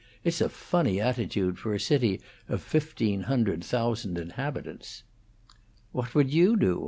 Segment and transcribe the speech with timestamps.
[0.23, 5.03] It's a funny attitude for a city of fifteen hundred thousand inhabitants."
[5.91, 6.79] "What would you do?"